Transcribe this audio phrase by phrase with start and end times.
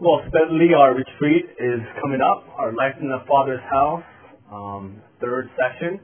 [0.00, 2.48] Well, steadily our retreat is coming up.
[2.56, 4.02] Our Life in the Father's House,
[4.50, 6.00] um, third session.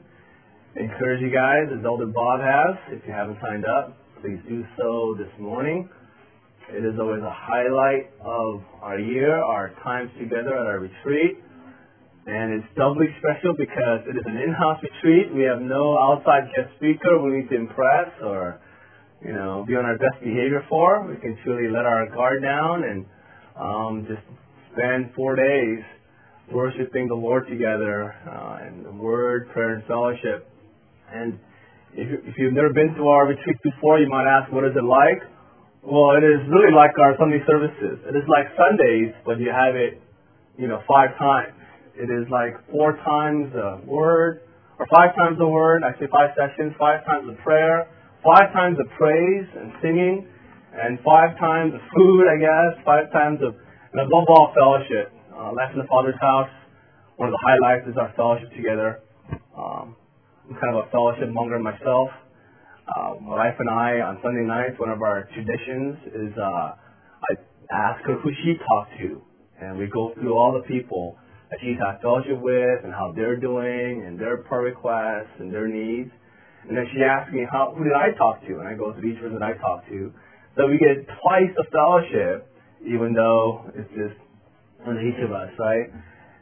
[0.77, 4.61] I encourage you guys, as Elder Bob has, if you haven't signed up, please do
[4.77, 5.89] so this morning.
[6.69, 11.41] It is always a highlight of our year, our times together at our retreat.
[12.27, 15.33] And it's doubly special because it is an in-house retreat.
[15.33, 18.61] We have no outside guest speaker we need to impress or,
[19.25, 21.01] you know, be on our best behavior for.
[21.09, 23.07] We can truly let our guard down and
[23.59, 24.21] um, just
[24.73, 25.83] spend four days
[26.51, 30.47] worshiping the Lord together uh, in the Word, prayer, and fellowship.
[31.11, 31.39] And
[31.93, 34.83] if, if you've never been to our retreat before, you might ask, what is it
[34.83, 35.23] like?
[35.83, 37.99] Well, it is really like our Sunday services.
[38.05, 40.01] It is like Sundays, but you have it,
[40.57, 41.55] you know, five times.
[41.95, 44.41] It is like four times the word,
[44.79, 47.89] or five times the word, actually five sessions, five times the prayer,
[48.21, 50.27] five times the praise and singing,
[50.77, 53.55] and five times the food, I guess, five times of,
[53.93, 55.13] and above all, fellowship.
[55.33, 56.49] Uh, Life in the Father's house,
[57.17, 59.01] one of the highlights is our fellowship together.
[59.57, 59.95] Um,
[60.45, 62.09] I'm kind of a fellowship monger myself.
[62.87, 67.31] Uh, my wife and I, on Sunday nights, one of our traditions is uh, I
[67.73, 69.21] ask her who she talked to,
[69.59, 71.17] and we go through all the people
[71.49, 75.67] that she's had fellowship with and how they're doing and their prayer requests and their
[75.67, 76.11] needs.
[76.67, 78.59] And then she asks me, how, who did I talk to?
[78.59, 80.11] And I go through each person that I talked to.
[80.57, 82.49] So we get twice the fellowship,
[82.81, 84.17] even though it's just
[84.89, 85.85] on each of us, right?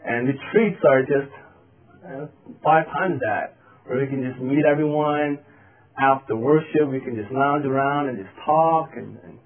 [0.07, 1.31] And retreats are just
[1.99, 2.25] uh,
[2.63, 5.39] five times that, where we can just meet everyone
[5.99, 6.88] after worship.
[6.88, 9.39] We can just lounge around and just talk and, and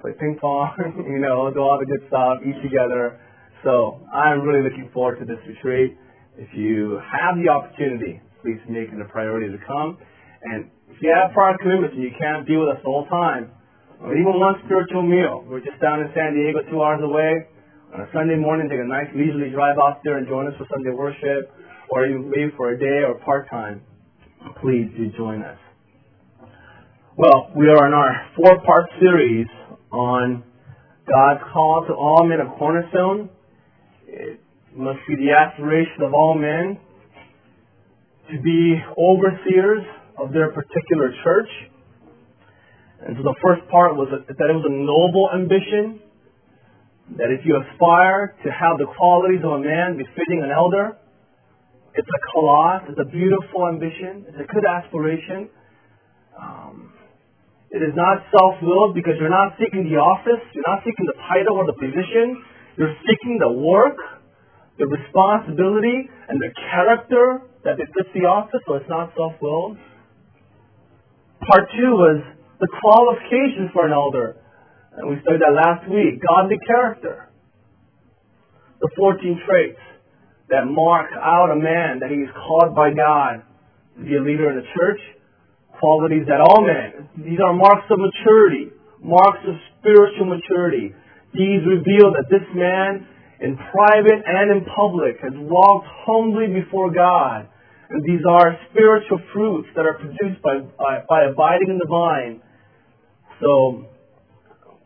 [0.00, 0.72] play ping pong,
[1.04, 3.20] you know, do all the good stuff, eat together.
[3.62, 5.98] So I'm really looking forward to this retreat.
[6.38, 9.98] If you have the opportunity, please make it a priority to come.
[10.44, 13.50] And if you have prior commitments and you can't be with us the whole time,
[14.02, 17.46] or even one spiritual meal, we're just down in San Diego, two hours away.
[17.94, 20.66] On a Sunday morning, take a nice leisurely drive out there and join us for
[20.70, 21.50] Sunday worship,
[21.90, 23.80] or even maybe for a day or part time.
[24.60, 25.58] Please do join us.
[27.16, 29.46] Well, we are in our four part series
[29.90, 30.44] on
[31.08, 33.30] God's call to all men of Cornerstone.
[34.06, 34.38] It
[34.76, 36.78] must be the aspiration of all men
[38.30, 39.82] to be overseers
[40.18, 41.48] of their particular church.
[42.98, 46.02] And so the first part was that it was a noble ambition,
[47.16, 50.98] that if you aspire to have the qualities of a man befitting an elder,
[51.94, 55.48] it's a coloss, it's a beautiful ambition, it's a good aspiration.
[56.36, 56.92] Um,
[57.70, 61.58] it is not self-willed because you're not seeking the office, you're not seeking the title
[61.58, 62.42] or the position,
[62.76, 63.98] you're seeking the work,
[64.78, 69.76] the responsibility, and the character that befits the office, so it's not self-willed.
[71.46, 72.22] Part two was
[72.60, 74.36] the qualifications for an elder.
[74.96, 76.18] And we studied that last week.
[76.22, 77.30] Godly character.
[78.80, 79.78] The 14 traits
[80.50, 83.42] that mark out a man that he is called by God
[83.98, 85.00] to be a leader in the church.
[85.78, 90.90] Qualities that all men, these are marks of maturity, marks of spiritual maturity,
[91.30, 93.06] these reveal that this man,
[93.38, 97.46] in private and in public, has walked humbly before God.
[97.90, 102.42] And these are spiritual fruits that are produced by, by, by abiding in the vine.
[103.40, 103.86] So,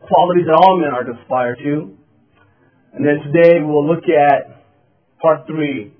[0.01, 1.97] qualities that all men are to aspire to.
[2.93, 4.63] And then today we'll look at
[5.21, 5.93] part three,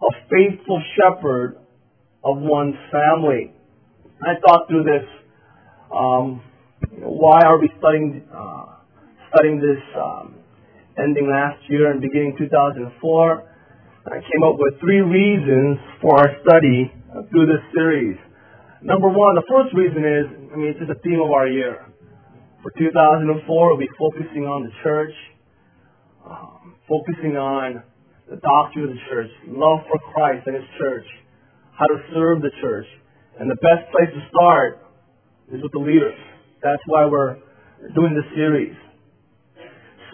[0.00, 1.56] a faithful shepherd
[2.22, 3.52] of one's family.
[4.22, 5.08] I thought through this.
[5.90, 6.42] Um,
[6.98, 8.66] why are we studying uh,
[9.34, 10.34] studying this um,
[10.98, 13.48] ending last year and beginning 2004,
[14.06, 16.92] I came up with three reasons for our study
[17.30, 18.16] through this series.
[18.82, 21.84] Number one, the first reason is, I mean, it's just a theme of our year.
[22.62, 25.12] For 2004, we'll be focusing on the church,
[26.24, 27.84] um, focusing on
[28.24, 31.04] the doctrine of the church, love for Christ and His church,
[31.76, 32.86] how to serve the church.
[33.38, 34.80] And the best place to start
[35.52, 36.16] is with the leaders.
[36.62, 37.36] That's why we're
[37.92, 38.76] doing this series.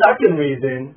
[0.03, 0.95] Second reason,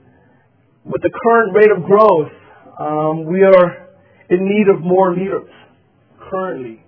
[0.85, 2.33] with the current rate of growth,
[2.81, 3.93] um, we are
[4.29, 5.53] in need of more leaders
[6.17, 6.81] currently.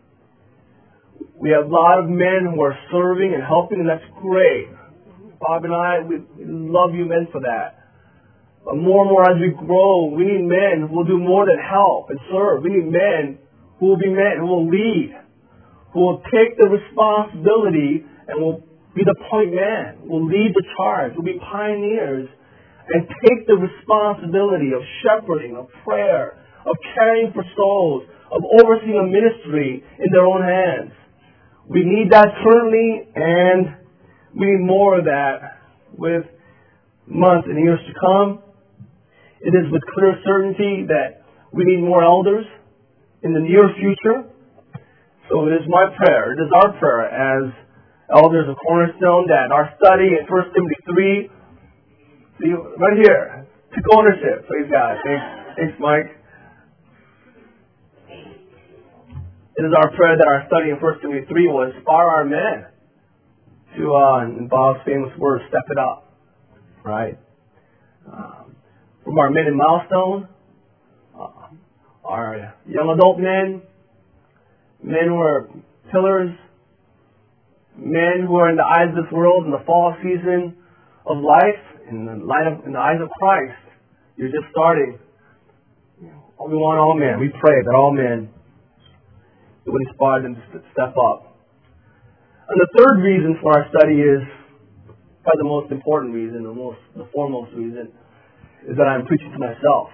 [1.41, 4.69] We have a lot of men who are serving and helping, and that's great.
[5.41, 7.81] Bob and I, we love you men for that.
[8.63, 11.57] But more and more as we grow, we need men who will do more than
[11.57, 12.61] help and serve.
[12.61, 13.41] We need men
[13.79, 15.17] who will be men who will lead,
[15.93, 18.61] who will take the responsibility and will
[18.93, 22.29] be the point man, will lead the charge, will be pioneers,
[22.93, 26.37] and take the responsibility of shepherding, of prayer,
[26.69, 30.93] of caring for souls, of overseeing a ministry in their own hands.
[31.71, 33.79] We need that currently, and
[34.35, 35.63] we need more of that
[35.95, 36.27] with
[37.07, 38.43] months and years to come.
[39.39, 41.23] It is with clear certainty that
[41.53, 42.45] we need more elders
[43.23, 44.27] in the near future.
[45.29, 47.53] So it is my prayer, it is our prayer as
[48.13, 51.29] elders of Cornerstone that our study in 1 Timothy 3,
[52.43, 54.43] see, right here, took ownership.
[54.47, 54.97] Praise God.
[55.07, 55.23] Thanks,
[55.55, 56.20] thanks Mike.
[59.57, 62.65] It is our prayer that our study in 1 Timothy 3 will inspire our men
[63.75, 66.07] to, uh, in Bob's famous words, step it up.
[66.85, 67.17] Right?
[68.07, 68.55] Um,
[69.03, 70.27] from our men in milestone,
[71.19, 71.27] uh,
[72.05, 73.61] our young adult men,
[74.81, 75.49] men who are
[75.91, 76.31] pillars,
[77.77, 80.55] men who are in the eyes of this world in the fall season
[81.05, 81.59] of life,
[81.89, 83.59] in the light of in the eyes of Christ.
[84.15, 84.97] You're just starting.
[85.99, 87.19] We want all men.
[87.19, 88.29] We pray that all men
[89.65, 91.37] would inspire them to step up.
[92.49, 94.21] And the third reason for our study is
[95.23, 97.93] probably the most important reason, the most the foremost reason,
[98.67, 99.93] is that I'm preaching to myself.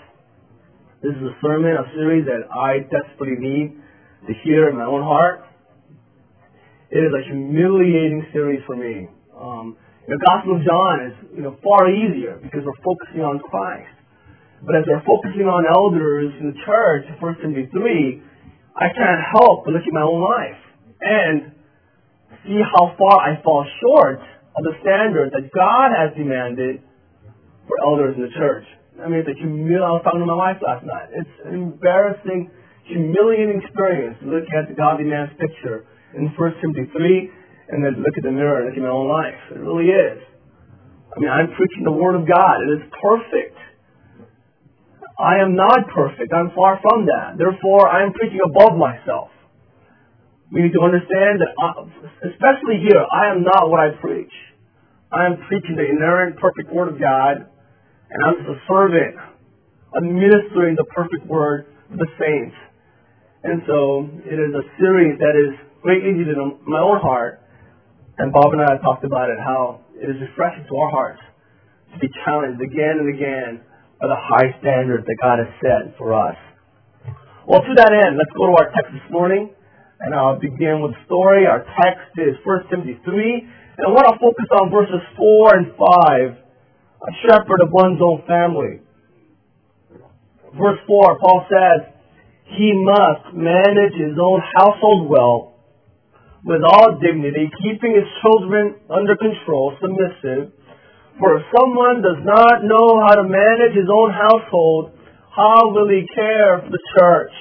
[1.04, 3.78] This is a sermon, a series that I desperately need
[4.25, 5.46] to hear in my own heart.
[6.90, 9.06] It is a humiliating series for me.
[9.36, 9.78] Um,
[10.08, 13.92] the Gospel of John is you know far easier because we're focusing on Christ.
[14.63, 18.24] But as we're focusing on elders in the church, 1 Timothy 3,
[18.77, 20.62] I can't help but look at my own life
[21.01, 21.51] and
[22.45, 26.81] see how far I fall short of the standard that God has demanded
[27.65, 28.65] for elders in the church.
[29.01, 31.09] I mean, it's a humiliating, I was talking my wife last night.
[31.13, 32.50] It's an embarrassing,
[32.85, 38.01] humiliating experience to look at the godly man's picture in 1 Timothy 3 and then
[38.01, 39.38] look at the mirror and look at my own life.
[39.53, 40.21] It really is.
[41.13, 42.62] I mean, I'm preaching the Word of God.
[42.62, 43.57] It is perfect.
[45.18, 46.30] I am not perfect.
[46.30, 47.42] I'm far from that.
[47.42, 49.34] Therefore, I am preaching above myself.
[50.54, 54.31] We need to understand that, uh, especially here, I am not what I preach.
[55.12, 57.50] I am preaching the inerrant, perfect Word of God,
[58.10, 59.18] and I'm just a servant,
[59.98, 62.56] administering the perfect Word to the saints.
[63.44, 67.42] And so, it is a series that is greatly needed in my own heart.
[68.20, 71.22] And Bob and I have talked about it, how it is refreshing to our hearts
[71.94, 73.66] to be challenged again and again
[74.02, 76.38] are the high standards that God has set for us.
[77.48, 79.50] Well, to that end, let's go to our text this morning,
[80.04, 81.48] and I'll begin with the story.
[81.48, 83.08] Our text is 1 Timothy 3,
[83.80, 88.22] and I want to focus on verses 4 and 5, a shepherd of one's own
[88.28, 88.84] family.
[90.54, 91.88] Verse 4, Paul says,
[92.54, 95.58] He must manage his own household well,
[96.44, 100.54] with all dignity, keeping his children under control, submissive,
[101.19, 104.92] for if someone does not know how to manage his own household,
[105.34, 107.34] how will he care for the church?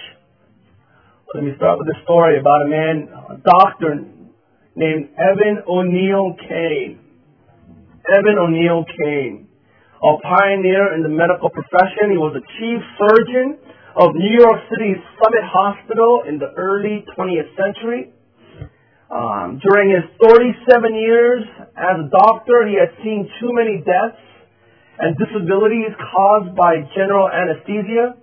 [1.34, 4.00] Let me start with a story about a man, a doctor
[4.74, 7.00] named Evan O'Neill Kane.
[8.06, 9.48] Evan O'Neill Kane,
[9.98, 12.14] a pioneer in the medical profession.
[12.14, 13.58] He was a chief surgeon
[13.98, 18.12] of New York City's Summit Hospital in the early 20th century.
[19.06, 21.46] Um, during his 37 years
[21.78, 24.18] as a doctor, he had seen too many deaths
[24.98, 28.18] and disabilities caused by general anesthesia.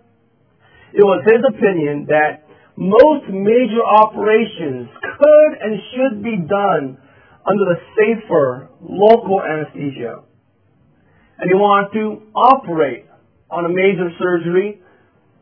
[0.92, 2.44] It was his opinion that
[2.76, 7.00] most major operations could and should be done
[7.48, 10.20] under the safer local anesthesia.
[11.40, 13.08] And he wanted to operate
[13.50, 14.84] on a major surgery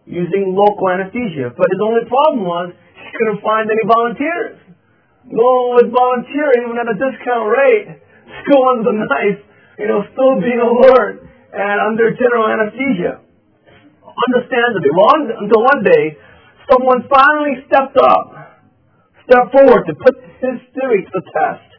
[0.05, 1.49] using local anesthesia.
[1.57, 4.60] But his only problem was he couldn't find any volunteers
[5.31, 7.87] with volunteering even at a discount rate,
[8.51, 9.41] go under the knife,
[9.79, 11.23] you know, still being alert
[11.55, 13.23] and under general anesthesia.
[14.27, 16.19] Understandably, well, until one day,
[16.67, 18.27] someone finally stepped up,
[19.23, 21.69] stepped forward to put his theory to the test.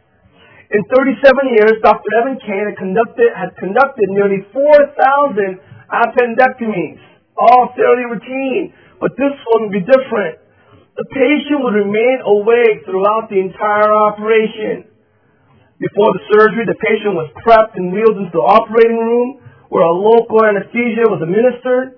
[0.73, 2.09] In 37 years, Dr.
[2.25, 5.61] Evan Kane had conducted, had conducted nearly 4,000
[5.92, 7.00] appendectomies,
[7.37, 10.40] all fairly routine, but this one would be different.
[10.92, 14.92] The patient would remain awake throughout the entire operation.
[15.80, 19.40] Before the surgery, the patient was prepped and wheeled into the operating room
[19.72, 21.96] where a local anesthesia was administered.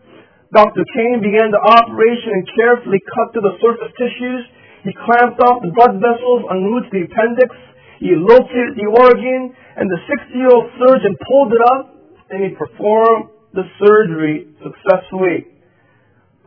[0.54, 0.86] Dr.
[0.94, 4.46] Kane began the operation and carefully cut through the surface tissues.
[4.86, 7.50] He clamped off the blood vessels en route to the appendix.
[7.98, 11.98] He located the organ, and the 60-year-old surgeon pulled it up,
[12.30, 15.53] and he performed the surgery successfully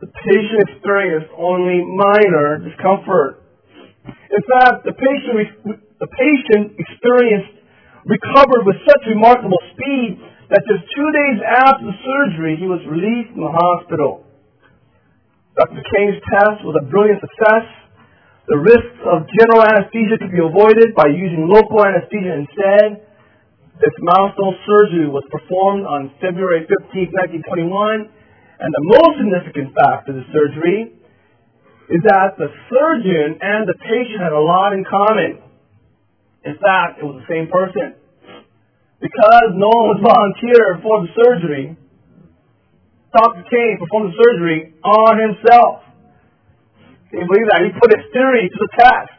[0.00, 3.42] the patient experienced only minor discomfort.
[4.06, 7.58] In fact, the patient, the patient experienced
[8.06, 13.34] recovered with such remarkable speed that just two days after the surgery, he was released
[13.34, 14.24] from the hospital.
[15.58, 15.82] Dr.
[15.82, 17.66] Kane's test was a brilliant success.
[18.46, 23.04] The risks of general anesthesia could be avoided by using local anesthesia instead.
[23.76, 27.12] This milestone surgery was performed on February 15,
[27.44, 28.08] 1921,
[28.58, 30.98] and the most significant fact of the surgery
[31.88, 35.40] is that the surgeon and the patient had a lot in common.
[36.44, 37.94] In fact, it was the same person.
[39.00, 41.78] Because no one was volunteered for the surgery,
[43.14, 43.46] Dr.
[43.48, 45.86] Kane performed the surgery on himself.
[47.08, 47.64] Can you believe that?
[47.64, 49.18] He put his theory to the test.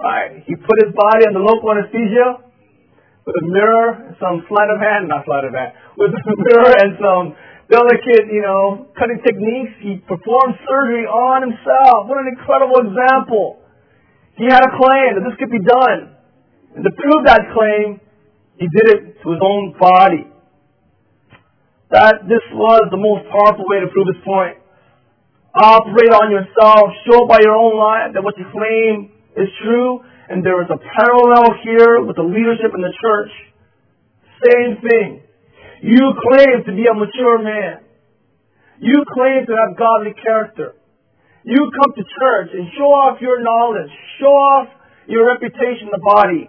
[0.00, 0.40] Right?
[0.46, 2.38] He put his body under local anesthesia
[3.26, 6.96] with a mirror, some sleight of hand, not sleight of hand, with a mirror and
[6.96, 7.26] some
[7.70, 9.74] delicate, you know, cutting techniques.
[9.80, 12.08] He performed surgery on himself.
[12.08, 13.64] What an incredible example.
[14.36, 16.16] He had a claim that this could be done.
[16.74, 18.00] And to prove that claim,
[18.58, 20.26] he did it to his own body.
[21.90, 24.58] That this was the most powerful way to prove his point.
[25.54, 26.90] Operate on yourself.
[27.06, 30.02] Show by your own life that what you claim is true.
[30.28, 33.30] And there is a parallel here with the leadership in the church.
[34.42, 35.22] Same thing.
[35.84, 37.84] You claim to be a mature man.
[38.80, 40.72] You claim to have godly character.
[41.44, 44.68] You come to church and show off your knowledge, show off
[45.06, 46.48] your reputation in the body.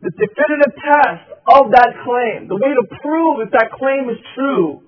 [0.00, 4.80] The definitive test of that claim, the way to prove if that claim is true,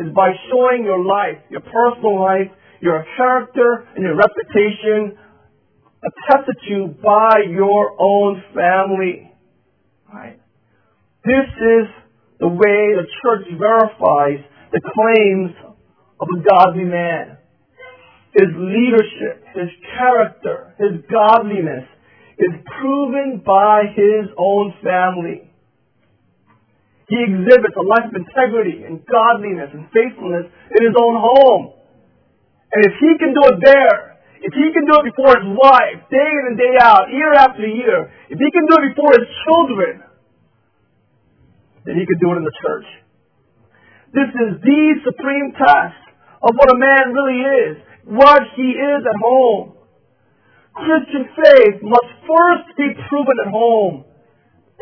[0.00, 2.50] is by showing your life, your personal life,
[2.80, 5.16] your character, and your reputation
[6.02, 9.30] attested to by your own family.
[10.12, 10.40] Right?
[11.26, 11.86] This is
[12.38, 15.50] the way the church verifies the claims
[16.22, 17.34] of a godly man.
[18.30, 19.66] His leadership, his
[19.98, 21.82] character, his godliness
[22.38, 25.50] is proven by his own family.
[27.10, 31.74] He exhibits a life of integrity and godliness and faithfulness in his own home.
[32.70, 36.06] And if he can do it there, if he can do it before his wife,
[36.06, 39.26] day in and day out, year after year, if he can do it before his
[39.42, 40.05] children,
[41.86, 42.88] then he could do it in the church.
[44.12, 46.02] This is the supreme test
[46.42, 47.74] of what a man really is,
[48.04, 49.74] what he is at home.
[50.74, 54.04] Christian faith must first be proven at home.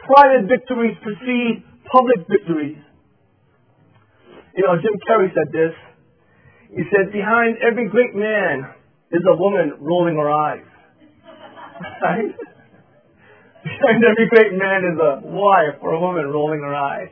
[0.03, 2.79] Private victories precede public victories.
[4.57, 5.75] You know, Jim Carrey said this.
[6.71, 8.67] He said, behind every great man
[9.13, 10.65] is a woman rolling her eyes.
[12.03, 12.54] Right?
[13.65, 17.09] Behind every great man is a wife or a woman rolling her eyes.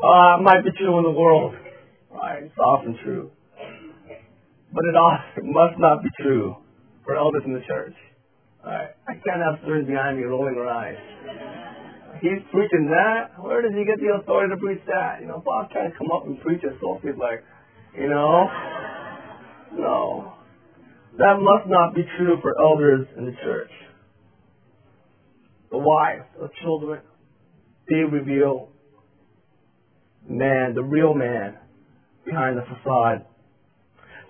[0.00, 1.54] Uh, might be true in the world.
[2.10, 2.44] Right?
[2.44, 3.30] It's often true.
[4.72, 6.56] But it often must not be true
[7.04, 7.92] for elders in the church.
[8.64, 8.96] Right?
[9.06, 10.96] I can't have sisters behind me rolling her eyes.
[12.22, 13.36] He's preaching that.
[13.38, 15.20] Where does he get the authority to preach that?
[15.20, 16.72] You know, Bob can't come up and preach it.
[16.80, 17.44] Sophie's like,
[17.92, 18.48] you know,
[19.76, 20.32] no.
[21.18, 23.70] That must not be true for elders in the church
[25.70, 27.02] the wife, the children,
[27.88, 28.68] they reveal
[30.28, 31.58] man, the real man
[32.24, 33.26] behind the facade.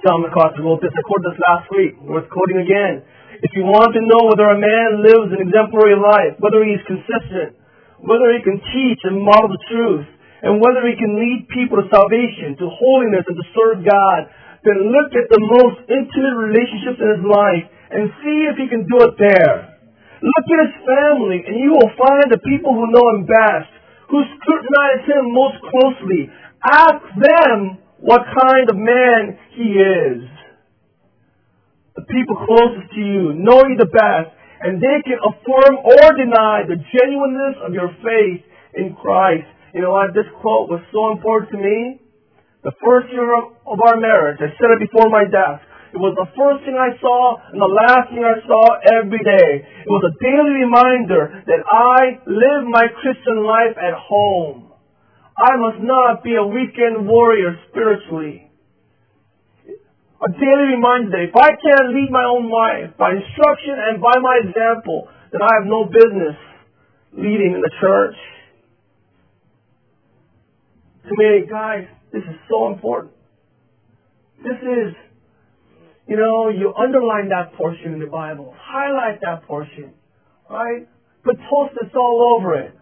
[0.04, 0.92] John MacArthur wrote this.
[0.92, 1.96] I quoted this last week.
[2.04, 3.00] Worth quoting again.
[3.40, 6.84] If you want to know whether a man lives an exemplary life, whether he is
[6.84, 7.56] consistent,
[8.00, 10.08] whether he can teach and model the truth,
[10.44, 14.28] and whether he can lead people to salvation, to holiness, and to serve God,
[14.64, 18.84] then look at the most intimate relationships in his life and see if he can
[18.84, 19.75] do it there.
[20.22, 23.68] Look at his family, and you will find the people who know him best,
[24.08, 26.32] who scrutinize him most closely.
[26.64, 30.24] Ask them what kind of man he is.
[31.96, 36.64] The people closest to you know you the best, and they can affirm or deny
[36.64, 38.40] the genuineness of your faith
[38.76, 39.48] in Christ.
[39.74, 40.12] You know what?
[40.16, 42.00] This quote was so important to me.
[42.64, 45.60] The first year of our marriage, I said it before my desk.
[45.96, 49.64] It was the first thing I saw and the last thing I saw every day.
[49.64, 54.76] It was a daily reminder that I live my Christian life at home.
[55.40, 58.44] I must not be a weekend warrior spiritually.
[60.20, 64.20] A daily reminder that if I can't lead my own life by instruction and by
[64.20, 66.36] my example, then I have no business
[67.16, 68.16] leading in the church.
[71.08, 73.16] To me, guys, this is so important.
[74.44, 75.05] This is
[76.06, 78.54] you know, you underline that portion in the Bible.
[78.56, 79.92] Highlight that portion.
[80.48, 80.86] Right?
[81.24, 82.72] Put post-its all over it.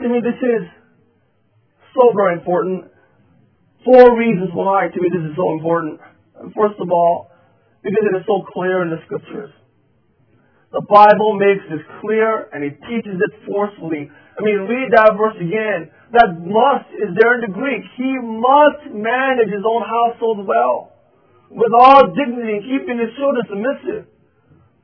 [0.00, 0.62] To me, this is
[1.98, 2.86] so very important.
[3.84, 5.98] Four reasons why, to me, this is so important.
[6.54, 7.30] First of all,
[7.82, 9.50] because it is so clear in the scriptures.
[10.70, 14.06] The Bible makes this clear and it teaches it forcefully.
[14.06, 15.90] I mean, read that verse again.
[16.14, 17.82] That must is there in the Greek.
[17.98, 20.89] He must manage his own household well
[21.50, 24.06] with all dignity and keeping his children submissive.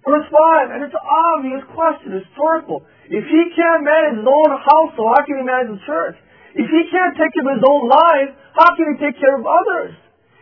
[0.06, 2.86] Verse 5, and it's an obvious question, historical.
[3.10, 6.14] If he can't manage his own household, how can he manage the church?
[6.54, 9.42] If he can't take care of his own life, how can he take care of
[9.46, 9.98] others?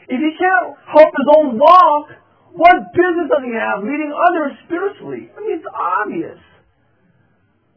[0.09, 2.13] If he can't help his own walk,
[2.55, 5.33] what business does he have leading others spiritually?
[5.33, 6.39] I mean, it's obvious.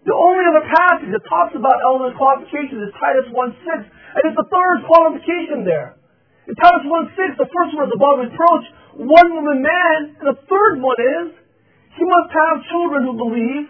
[0.05, 4.47] The only other passage that talks about elders' qualifications is Titus 1.6, and it's the
[4.47, 5.96] third qualification there.
[6.47, 10.79] In Titus 1.6, the first one is above reproach, one woman man, and the third
[10.79, 11.35] one is
[11.99, 13.67] he must have children who believe,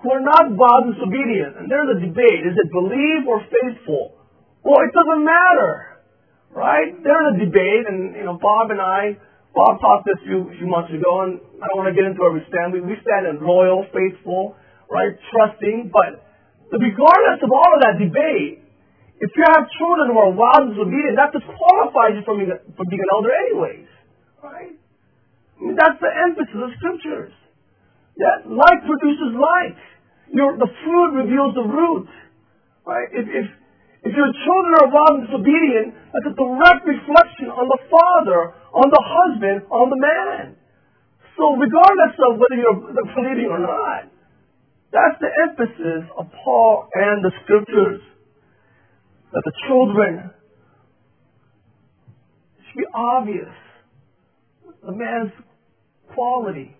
[0.00, 1.60] who are not wild and disobedient.
[1.60, 2.48] And there's a debate.
[2.48, 4.16] Is it believe or faithful?
[4.64, 6.00] Well, it doesn't matter.
[6.56, 6.96] Right?
[6.96, 9.20] There's a debate, and, you know, Bob and I,
[9.52, 12.24] Bob talked this a few, few months ago, and I don't want to get into
[12.24, 12.72] where we stand.
[12.72, 14.56] We, we stand in loyal, faithful,
[14.88, 16.24] right, trusting, but
[16.72, 18.61] regardless of all of that debate,
[19.22, 22.86] if you have children who are wild and disobedient, that disqualifies you from being, from
[22.90, 23.86] being an elder anyways.
[24.42, 24.74] Right?
[25.78, 27.30] That's the emphasis of scriptures.
[28.18, 29.78] That like produces like.
[30.34, 32.10] Your, the fruit reveals the root.
[32.82, 33.14] Right?
[33.14, 33.46] If, if,
[34.10, 38.90] if your children are wild and disobedient, that's a direct reflection on the father, on
[38.90, 40.58] the husband, on the man.
[41.38, 44.10] So regardless of whether you're believing or not,
[44.90, 48.02] that's the emphasis of Paul and the scriptures.
[49.32, 50.30] That the children
[52.66, 53.48] should be obvious.
[54.84, 55.32] The man's
[56.14, 56.76] quality.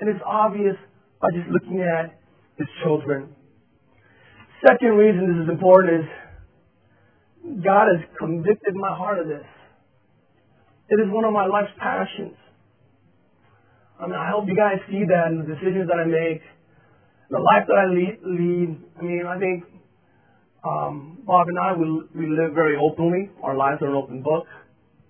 [0.00, 0.76] And it's obvious
[1.20, 2.18] by just looking at
[2.58, 3.34] his children.
[4.66, 9.46] Second reason this is important is God has convicted my heart of this.
[10.88, 12.36] It is one of my life's passions.
[13.98, 16.42] I mean, I hope you guys see that in the decisions that I make,
[17.30, 18.18] the life that I lead.
[18.22, 18.76] lead.
[18.98, 19.64] I mean, I think
[20.64, 23.30] um, Bob and I, we, we live very openly.
[23.42, 24.46] Our lives are an open book.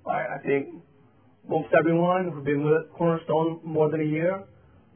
[0.07, 0.69] I, I think
[1.49, 4.45] most everyone who's been with Cornerstone more than a year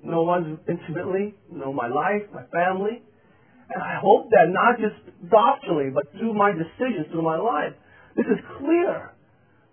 [0.02, 3.02] know us intimately, know my life, my family.
[3.74, 4.96] And I hope that not just
[5.30, 7.74] doctrinally, but through my decisions, through my life,
[8.14, 9.12] this is clear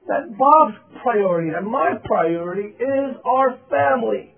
[0.07, 4.33] that Bob's priority and my priority is our family.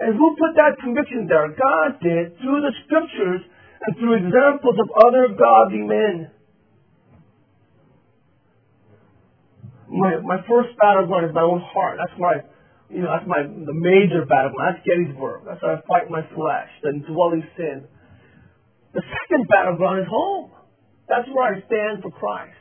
[0.00, 1.48] And who put that conviction there?
[1.48, 3.42] God did through the scriptures
[3.86, 6.30] and through examples of other godly men.
[9.90, 11.98] my my first battleground is my own heart.
[11.98, 12.44] That's my
[12.88, 14.76] you know, that's my the major battleground.
[14.76, 15.44] That's Gettysburg.
[15.44, 17.84] That's how I fight my flesh, the indwelling sin.
[18.92, 20.52] The second battleground is home.
[21.08, 22.56] That's where I stand for Christ.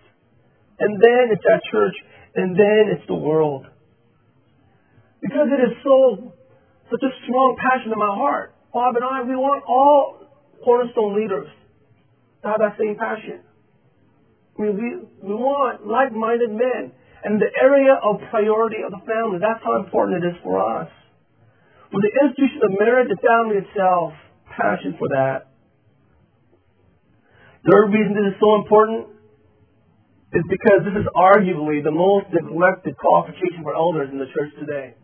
[0.79, 1.95] And then it's at church,
[2.35, 3.65] and then it's the world.
[5.21, 6.33] Because it is so
[6.91, 8.55] such a strong passion in my heart.
[8.71, 10.26] Bob and I, we want all
[10.63, 11.47] cornerstone leaders
[12.41, 13.41] to have that same passion.
[14.57, 14.87] I mean, we,
[15.29, 16.91] we want like-minded men
[17.23, 19.37] and the area of priority of the family.
[19.41, 20.89] That's how important it is for us.
[21.91, 24.13] For the institution of marriage, the family itself,
[24.49, 25.47] passion for that.
[27.63, 29.17] Third reason this is so important
[30.33, 34.95] is because this is arguably the most neglected qualification for elders in the church today.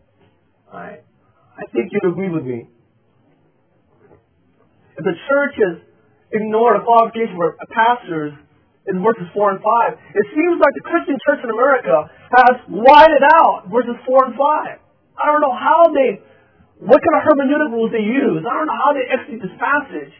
[0.72, 1.00] Right?
[1.56, 2.68] I think you'd agree with me.
[4.96, 5.74] If the church has
[6.34, 8.34] ignored a qualification for pastors
[8.90, 10.18] in verses 4 and 5.
[10.18, 14.38] It seems like the Christian church in America has widened out verses 4 and 5.
[14.38, 16.20] I don't know how they,
[16.84, 18.44] what kind of hermeneutic rules they use.
[18.44, 20.12] I don't know how they exegete this passage.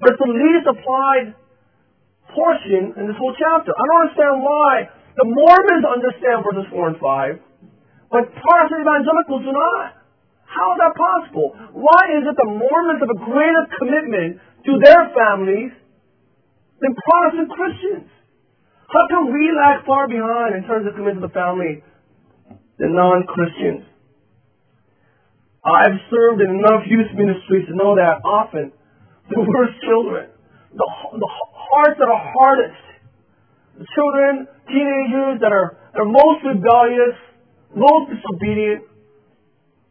[0.00, 1.34] But it's the least applied
[2.32, 3.74] portion in this whole chapter.
[3.74, 4.70] I don't understand why
[5.18, 9.97] the Mormons understand verses 4 and 5, but Protestant evangelicals do not.
[10.48, 11.48] How is that possible?
[11.76, 15.72] Why is it the Mormons have a greater commitment to their families
[16.80, 18.08] than Protestant Christians.
[18.88, 21.84] How come we lag far behind in terms of commitment to the family
[22.78, 23.84] than non-Christians?
[25.64, 28.72] I've served in enough youth ministries to know that often
[29.28, 30.32] the worst children,
[30.72, 32.80] the, the hearts that are hardest,
[33.76, 37.16] the children, teenagers that are, that are most rebellious,
[37.76, 38.88] most disobedient,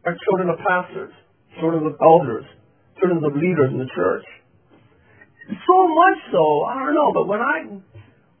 [0.08, 1.12] are children of pastors,
[1.60, 2.48] children of elders,
[2.96, 4.24] children of leaders in the church.
[5.52, 7.68] So much so, I don't know, but when I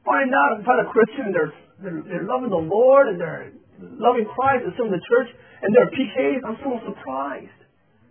[0.04, 1.52] find out, I'm a Christian, they're,
[1.84, 3.52] they're, they're loving the Lord and they're
[4.00, 5.28] loving Christ and serving the church
[5.60, 7.60] and they're PKs, I'm so surprised.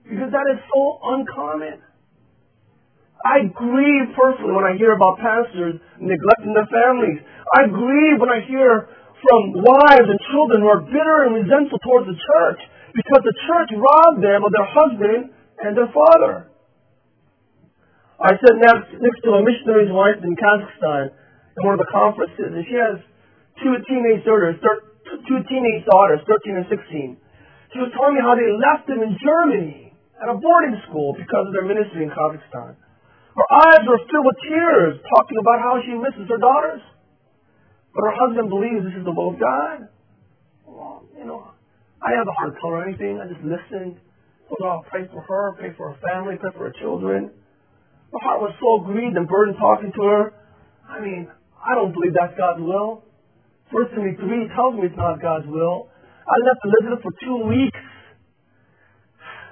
[0.06, 0.82] Because that is so
[1.18, 1.82] uncommon.
[3.26, 7.20] I grieve personally when I hear about pastors neglecting their families.
[7.58, 12.08] I grieve when I hear from wives and children who are bitter and resentful towards
[12.08, 12.62] the church
[12.98, 15.22] because the church robbed them of their husband
[15.62, 16.50] and their father.
[18.18, 22.50] I sat next, next to a missionary's wife in Kazakhstan in one of the conferences,
[22.58, 22.98] and she has
[23.62, 24.58] two teenage daughters,
[25.30, 27.22] two teenage daughters, 13 and 16.
[27.78, 31.46] She was telling me how they left him in Germany at a boarding school because
[31.46, 32.74] of their ministry in Kazakhstan.
[33.38, 36.82] Her eyes were filled with tears, talking about how she misses her daughters.
[37.94, 39.94] But her husband believes this is the will of God.
[40.66, 41.54] Well, you know,
[42.02, 43.18] I didn't have heart to tell her anything.
[43.18, 43.98] I just listened.
[44.48, 47.32] Told her I'll pray for her, pray for her family, pray for her children.
[48.14, 50.24] My heart was so grieved and burdened talking to her.
[50.88, 51.28] I mean,
[51.60, 53.04] I don't believe that's God's will.
[53.74, 55.92] First Timothy 3 tells me it's not God's will.
[56.24, 57.84] I left Elizabeth for two weeks.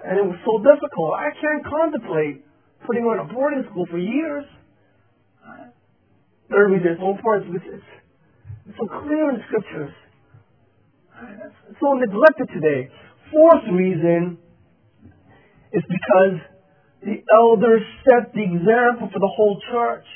[0.07, 1.19] And it was so difficult.
[1.19, 2.45] I can't contemplate
[2.85, 4.45] putting her in a boarding school for years.
[6.47, 7.55] Third reason, it's so important.
[7.57, 7.83] It's,
[8.69, 9.91] it's so clear in the scriptures.
[11.79, 12.91] So neglected today.
[13.31, 14.37] Fourth reason
[15.71, 16.39] is because
[17.03, 20.07] the elders set the example for the whole church.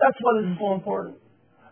[0.00, 1.16] That's why this is so important.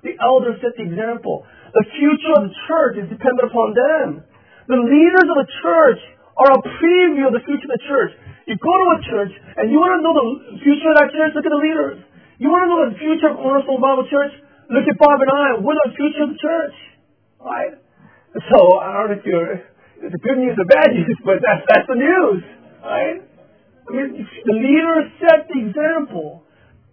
[0.02, 1.44] The elders set the example.
[1.72, 4.08] The future of the church is dependent upon them.
[4.68, 6.00] The leaders of the church
[6.40, 8.12] are a preview of the future of the church.
[8.48, 11.32] You go to a church and you want to know the future of that church,
[11.36, 12.00] look at the leaders.
[12.40, 14.32] You want to know the future of Cornerstone Bible Church,
[14.68, 15.48] look at Bob and I.
[15.60, 16.76] We're the future of the church.
[17.40, 17.83] Right?
[18.34, 19.62] So I don't know if you're
[20.10, 22.42] the good news or bad news, but that's that's the news.
[22.82, 23.22] Right?
[23.22, 26.42] I mean the leaders set the example.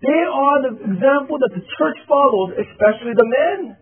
[0.01, 3.77] They are the example that the church follows, especially the men.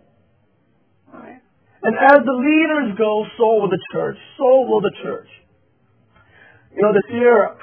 [1.11, 1.39] Right?
[1.83, 4.17] And as the leaders go, so will the church.
[4.37, 5.27] So will the church.
[6.75, 7.55] You know, this year,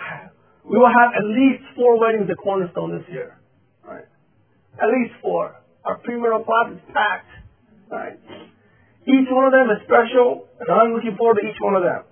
[0.65, 3.39] we will have at least four weddings at Cornerstone this year.
[3.85, 4.09] Right?
[4.81, 5.61] At least four.
[5.85, 7.31] Our premarital class is packed.
[7.91, 8.19] Right?
[9.07, 12.03] Each one of them is special, and I'm looking forward to each one of them.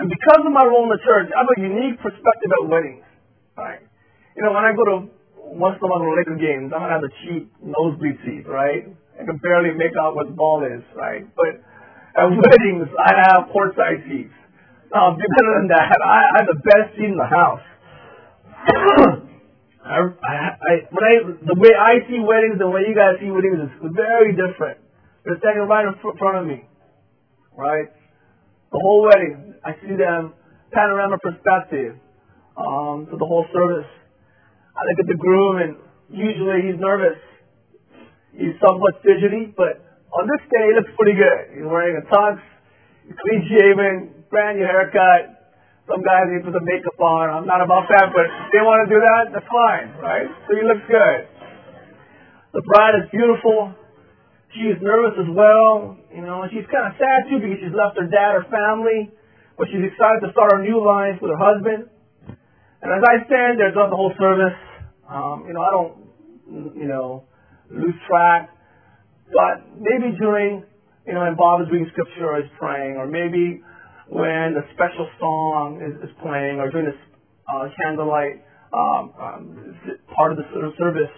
[0.00, 3.04] And because of my role in the church, I have a unique perspective at weddings.
[3.56, 3.84] Right?
[4.36, 4.96] you know, when I go to
[5.52, 8.88] once in a while to games, I'm gonna have the cheap nosebleed seat, right?
[9.20, 11.26] I can barely make out what the ball is, right?
[11.36, 11.60] But
[12.16, 14.32] at weddings, I have courtside seats.
[14.96, 17.64] Um, better than that, I, I have the best seat in the house.
[19.84, 21.12] I, I, I, I,
[21.44, 24.78] the way I see weddings and the way you guys see weddings is very different.
[25.24, 26.64] They're standing right in front of me,
[27.52, 27.88] right?
[28.72, 30.32] The whole wedding, I see them
[30.72, 31.98] panorama perspective
[32.56, 33.90] um, to the whole service.
[34.72, 35.72] I look at the groom, and
[36.08, 37.18] usually he's nervous.
[38.32, 39.82] He's somewhat fidgety, but
[40.14, 41.58] on this day, he looks pretty good.
[41.58, 42.40] He's wearing a tux,
[43.10, 45.36] clean shaven, brand new haircut.
[45.90, 47.28] Some guys need to put the makeup on.
[47.28, 50.30] I'm not about that, but if they want to do that, that's fine, right?
[50.46, 51.26] So he looks good.
[52.54, 53.74] The bride is beautiful.
[54.50, 57.94] She's nervous as well, you know, and she's kind of sad too because she's left
[57.94, 59.14] her dad, her family,
[59.54, 61.86] but she's excited to start her new life with her husband.
[62.82, 64.58] And as I stand there throughout the whole service,
[65.06, 65.94] um, you know, I don't,
[66.74, 67.30] you know,
[67.70, 68.50] lose track.
[69.30, 70.64] But maybe during,
[71.06, 73.62] you know, when Bob is reading scripture or is praying, or maybe
[74.08, 76.98] when the special song is, is playing, or during this
[77.46, 78.42] uh, candlelight
[78.74, 79.78] um, um,
[80.10, 80.46] part of the
[80.78, 81.14] service,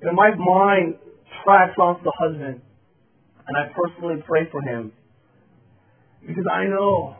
[0.00, 0.94] you know, my mind
[1.78, 2.60] onto the husband,
[3.46, 4.92] and I personally pray for him
[6.26, 7.16] because I know,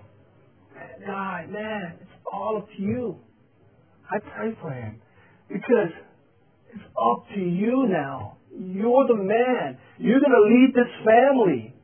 [1.07, 3.17] God, man, it's all up to you.
[4.11, 5.01] I pray for him
[5.49, 5.93] because
[6.75, 8.37] it's up to you now.
[8.53, 9.79] You're the man.
[9.99, 11.75] You're going to lead this family.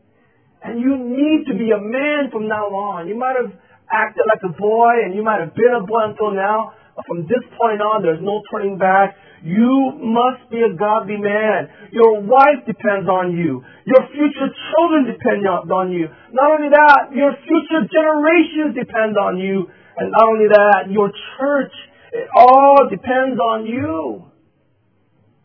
[0.63, 3.07] And you need to be a man from now on.
[3.07, 3.53] You might have
[3.91, 6.73] acted like a boy and you might have been a boy until now.
[6.97, 9.15] But from this point on, there's no turning back.
[9.47, 11.71] You must be a godly man.
[11.95, 13.63] Your wife depends on you.
[13.87, 16.11] Your future children depend on you.
[16.35, 19.71] Not only that, your future generations depend on you.
[19.97, 21.73] And not only that, your church
[22.17, 24.25] it all depends on you.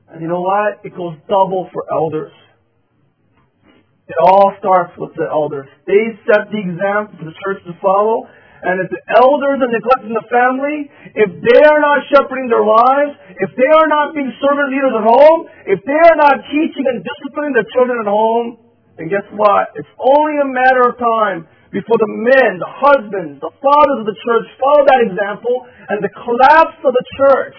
[0.07, 0.79] And you know what?
[0.83, 2.31] It goes double for elders.
[4.07, 5.67] It all starts with the elders.
[5.87, 8.27] They set the example for the church to follow.
[8.61, 10.85] And if the elders are neglecting the family,
[11.17, 15.01] if they are not shepherding their lives, if they are not being servant leaders at
[15.01, 18.61] home, if they are not teaching and disciplining their children at home,
[19.01, 19.73] then guess what?
[19.73, 24.17] It's only a matter of time before the men, the husbands, the fathers of the
[24.29, 27.57] church follow that example and the collapse of the church,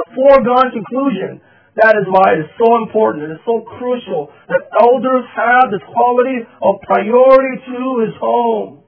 [0.00, 1.44] the foregone conclusion.
[1.76, 5.70] That is why it is so important, and it is so crucial that elders have
[5.70, 8.80] this quality of priority to his home.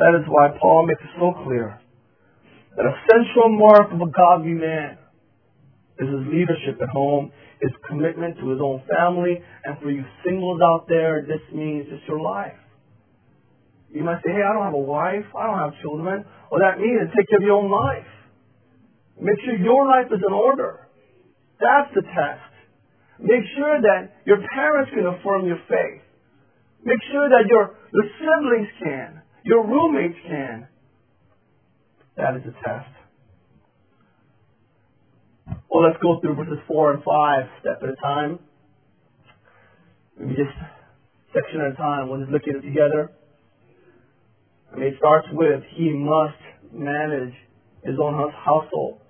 [0.00, 1.78] That is why Paul makes it so clear
[2.76, 4.96] that a central mark of a godly man
[6.00, 9.40] is his leadership at home his commitment to his own family.
[9.64, 12.56] And for you singles out there, this means just your life.
[13.92, 15.28] You might say, hey, I don't have a wife.
[15.36, 16.24] I don't have children.
[16.50, 18.08] Well, that means take care of your own life.
[19.20, 20.88] Make sure your life is in order.
[21.60, 22.48] That's the test.
[23.20, 26.00] Make sure that your parents can affirm your faith.
[26.82, 29.20] Make sure that your, your siblings can.
[29.44, 30.68] Your roommates can.
[32.16, 32.90] That is a test.
[35.70, 38.38] Well, let's go through verses 4 and 5, step at a time.
[40.18, 40.56] Maybe just
[41.32, 42.08] section at a time.
[42.08, 43.12] We'll just look at it together.
[44.72, 46.36] I mean, it starts with, he must
[46.72, 47.34] manage
[47.84, 49.00] his own household.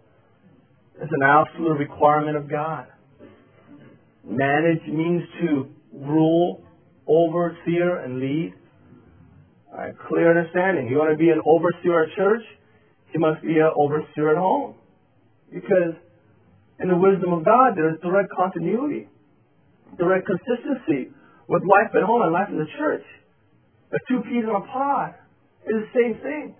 [1.01, 2.87] It's an absolute requirement of God.
[4.25, 6.63] Manage means to rule,
[7.07, 8.55] overseer, and lead.
[9.71, 10.89] Right, clear understanding.
[10.89, 12.43] You want to be an overseer at church?
[13.15, 14.75] You must be an overseer at home.
[15.53, 15.95] Because
[16.83, 19.07] in the wisdom of God, there is direct continuity,
[19.99, 21.15] direct consistency
[21.47, 23.05] with life at home and life in the church.
[23.91, 25.15] The two peas in a pod
[25.67, 26.55] is the same thing.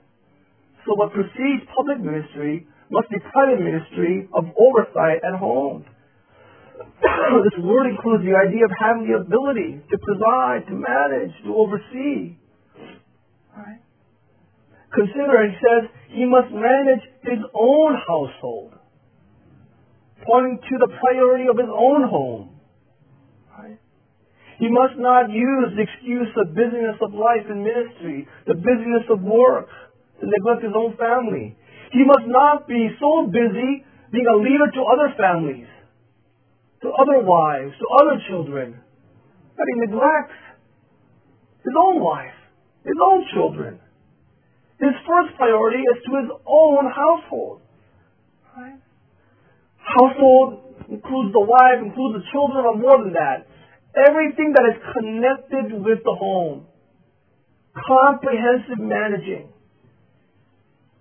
[0.87, 5.85] So what precedes public ministry must be private ministry of oversight at home.
[7.47, 12.40] this word includes the idea of having the ability to preside, to manage, to oversee.
[13.61, 13.81] Right?
[14.95, 18.75] Consider, he says, he must manage his own household,
[20.25, 22.57] pointing to the priority of his own home.
[23.53, 23.79] Right?
[24.59, 29.21] He must not use the excuse of busyness of life and ministry, the busyness of
[29.21, 29.69] work,
[30.21, 31.57] to neglect his own family.
[31.93, 35.69] He must not be so busy being a leader to other families
[36.83, 38.81] to other wives, to other children,
[39.57, 40.41] that he neglects
[41.65, 42.40] his own wife,
[42.85, 43.81] his own children.
[44.79, 47.61] His first priority is to his own household.
[48.57, 48.81] Right?
[49.77, 53.47] Household includes the wife, includes the children, or more than that.
[53.97, 56.67] Everything that is connected with the home.
[57.75, 59.53] Comprehensive managing.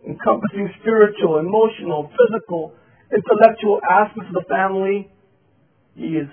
[0.06, 2.74] Encompassing spiritual, emotional, physical,
[3.12, 5.10] intellectual aspects of the family
[5.96, 6.28] he is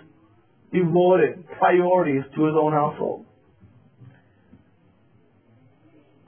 [0.73, 3.26] devoted priorities to his own household.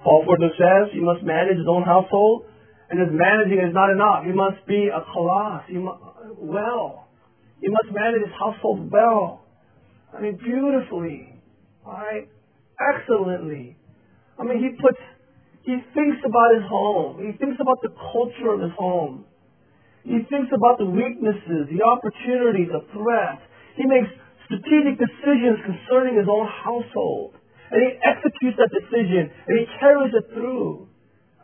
[0.03, 2.47] Paul further says he must manage his own household,
[2.91, 4.25] and his managing is not enough.
[4.25, 6.01] He must be a must,
[6.39, 7.09] well.
[7.61, 9.45] He must manage his household well.
[10.17, 11.35] I mean, beautifully,
[11.85, 12.29] right?
[12.79, 13.77] Excellently.
[14.39, 15.03] I mean, he puts,
[15.65, 17.19] he thinks about his home.
[17.19, 19.25] He thinks about the culture of his home.
[20.05, 23.43] He thinks about the weaknesses, the opportunities, the threats.
[23.77, 24.09] He makes
[24.47, 27.35] strategic decisions concerning his own household.
[27.71, 30.89] And he executes that decision and he carries it through.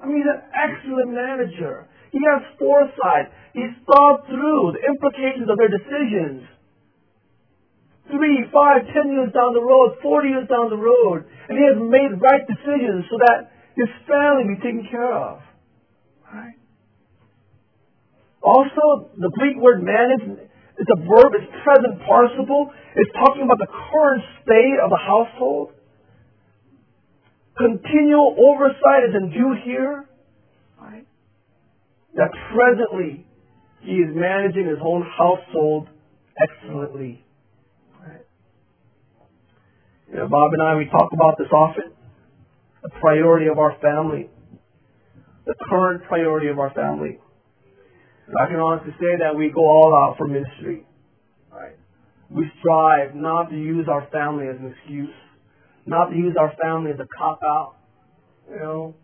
[0.00, 1.88] I mean, he's an excellent manager.
[2.12, 3.32] He has foresight.
[3.52, 6.46] He's thought through the implications of their decisions.
[8.08, 11.24] Three, five, ten years down the road, forty years down the road.
[11.48, 15.42] And he has made right decisions so that his family be taken care of.
[16.30, 16.54] Right?
[18.44, 20.38] Also, the Greek word manage
[20.78, 22.70] is a verb, it's present participle.
[22.94, 25.73] It's talking about the current state of the household.
[27.56, 30.08] Continual oversight is in view here.
[30.80, 31.06] Right?
[32.16, 33.26] That presently
[33.80, 35.88] he is managing his own household
[36.40, 37.24] excellently.
[38.00, 38.26] Right?
[40.10, 41.92] You know, Bob and I, we talk about this often.
[42.82, 44.28] The priority of our family.
[45.46, 47.18] The current priority of our family.
[48.28, 50.84] I can honestly say that we go all out for ministry.
[51.52, 51.76] Right?
[52.30, 55.14] We strive not to use our family as an excuse,
[55.86, 57.76] not to use our family as a cop out.
[58.50, 58.94] You know,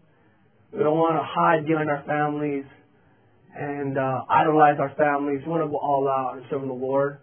[0.73, 2.65] we don't want to hide behind our families
[3.57, 5.41] and uh, idolize our families.
[5.45, 7.19] We want to go all out and serve the Lord.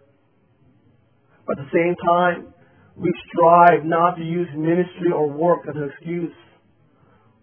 [1.46, 2.54] But at the same time,
[2.96, 6.34] we strive not to use ministry or work as an excuse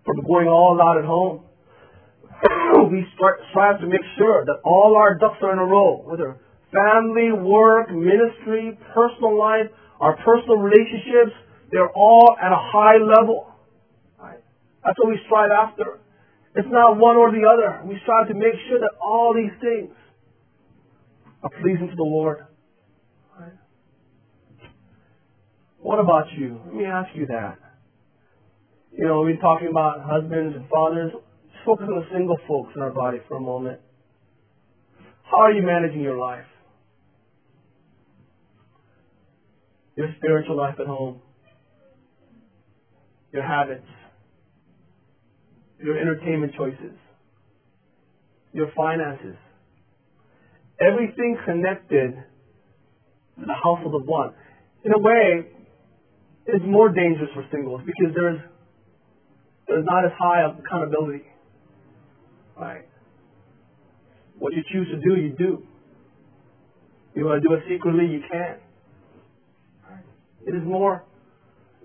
[0.04, 1.45] for going all out at home
[2.91, 6.38] we strive to make sure that all our ducks are in a row, whether
[6.71, 9.67] family, work, ministry, personal life,
[9.99, 11.32] our personal relationships,
[11.71, 13.47] they're all at a high level.
[14.19, 14.39] Right?
[14.84, 15.99] That's what we strive after.
[16.56, 17.86] It's not one or the other.
[17.86, 19.93] We strive to make sure that all these things
[21.43, 22.45] are pleasing to the Lord.
[23.38, 23.54] Right?
[25.80, 26.62] What about you?
[26.65, 27.60] Let me ask you that.
[28.97, 31.12] You know, we're talking about husbands and fathers
[31.65, 33.80] focus on the single folks in our body for a moment.
[35.23, 36.45] How are you managing your life?
[39.95, 41.21] Your spiritual life at home,
[43.31, 43.88] your habits,
[45.81, 46.97] your entertainment choices,
[48.53, 49.35] your finances,
[50.79, 52.13] everything connected
[53.39, 54.31] to the household of one.
[54.83, 55.47] In a way,
[56.47, 58.39] is more dangerous for singles because there's
[59.67, 61.23] there's not as high of accountability.
[62.55, 62.85] Right?
[64.38, 65.63] What you choose to do, you do.
[67.15, 68.57] You want to do it secretly, you can.
[70.45, 71.03] It is more,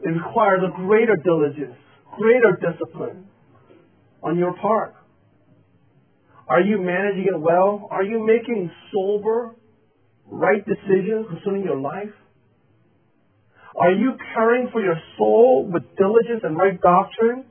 [0.02, 1.76] It requires a greater diligence,
[2.16, 3.26] greater discipline
[4.22, 4.94] on your part.
[6.48, 7.88] Are you managing it well?
[7.90, 9.54] Are you making sober,
[10.26, 12.10] right decisions concerning your life?
[13.78, 17.44] Are you caring for your soul with diligence and right doctrine?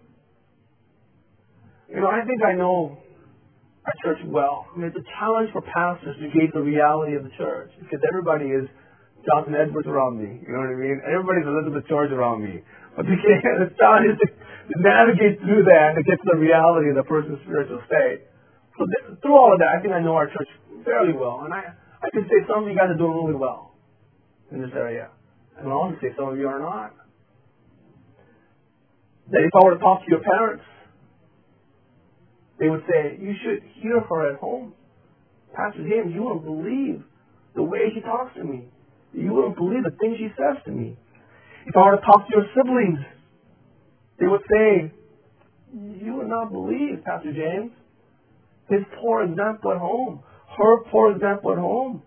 [1.89, 2.97] You know, I think I know
[3.85, 4.67] our church well.
[4.73, 7.99] I mean, it's a challenge for pastors to gauge the reality of the church because
[8.07, 8.67] everybody is
[9.27, 10.39] Jonathan Edwards around me.
[10.43, 10.97] You know what I mean?
[11.03, 12.63] Everybody's Elizabeth George around me.
[12.95, 13.15] But the
[13.79, 17.39] challenge is to, to navigate through that to get to the reality of the person's
[17.43, 18.27] spiritual state.
[18.79, 20.47] So th- through all of that, I think I know our church
[20.83, 23.75] fairly well, and I I can say some of you guys are doing really well
[24.51, 25.11] in this area,
[25.59, 26.95] and I'll also say some of you are not.
[29.31, 30.63] That if I were to talk to your parents,
[32.59, 34.73] they would say, you should hear her at home.
[35.55, 37.03] Pastor James, you wouldn't believe
[37.55, 38.67] the way she talks to me.
[39.13, 40.97] You wouldn't believe the things she says to me.
[41.65, 42.99] If I were to talk to your siblings,
[44.19, 44.91] they would say,
[45.73, 47.71] you would not believe, Pastor James,
[48.69, 50.23] his poor example at home,
[50.57, 52.03] her poor example at home.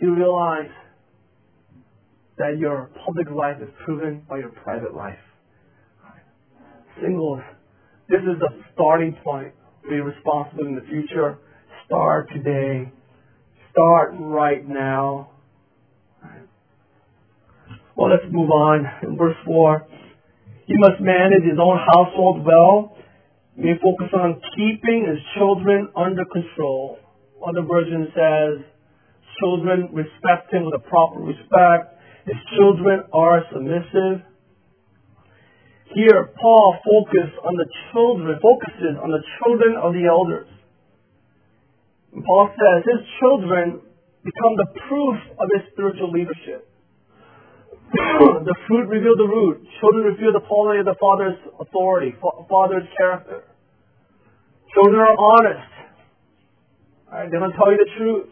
[0.00, 0.70] You realize
[2.38, 5.18] that your public life is proven by your private life.
[7.02, 7.42] Singles,
[8.08, 9.52] this is the starting point.
[9.88, 11.38] Be responsible in the future.
[11.86, 12.90] Start today.
[13.72, 15.30] Start right now.
[17.96, 18.86] Well, let's move on.
[19.02, 19.86] In verse 4,
[20.66, 22.96] he must manage his own household well.
[23.56, 26.98] May focus on keeping his children under control.
[27.46, 28.64] Other version says,
[29.38, 31.96] children respect him with a proper respect.
[32.26, 34.22] His children are submissive.
[35.94, 40.46] Here, Paul focuses on the children, focuses on the children of the elders.
[42.12, 43.80] Paul says his children
[44.24, 46.66] become the proof of his spiritual leadership.
[47.90, 49.66] the fruit reveal the root.
[49.80, 52.14] Children reveal the quality of the father's authority,
[52.48, 53.44] father's character.
[54.74, 55.72] Children are honest.
[57.10, 57.30] Right?
[57.30, 58.28] They're going to tell you the truth.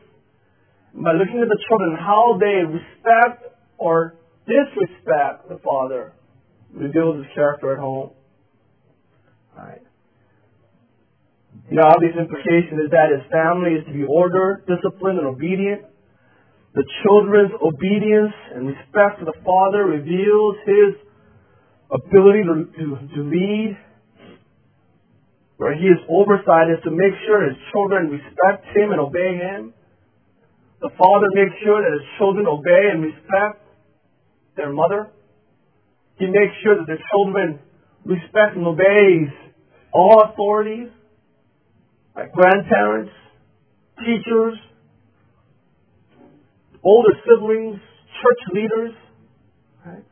[0.95, 4.15] By looking at the children, how they respect or
[4.47, 6.13] disrespect the father
[6.73, 8.11] reveals his character at home.
[9.57, 9.83] Right?
[11.69, 15.85] The obvious implication is that his family is to be ordered, disciplined, and obedient.
[16.73, 20.97] The children's obedience and respect to the father reveals his
[21.93, 23.77] ability to, to, to lead.
[25.61, 29.75] Where he is oversight is to make sure his children respect him and obey him.
[30.81, 33.61] The father makes sure that his children obey and respect
[34.57, 35.11] their mother.
[36.17, 37.59] He makes sure that the children
[38.05, 39.29] respect and obeys
[39.93, 40.89] all authorities,
[42.27, 43.13] grandparents,
[43.99, 44.55] teachers,
[46.83, 47.81] older siblings,
[48.23, 48.93] church leaders.
[49.85, 50.05] Right?